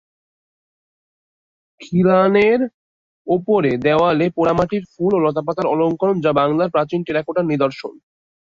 [1.81, 2.59] খিলানের
[3.27, 7.93] ওপরে দেওয়ালে পোড়ামাটির ফুল ও লতাপাতার অলংকরণ যা বাংলার প্রাচীন টেরাকোটার নিদর্শন।